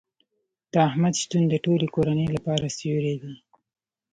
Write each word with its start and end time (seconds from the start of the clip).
د 0.71 0.73
احمد 0.87 1.13
شتون 1.21 1.43
د 1.49 1.53
ټولې 1.65 1.87
کورنۍ 1.95 2.27
لپاره 2.35 2.65
سیوری 2.77 3.15
دی. 3.21 3.35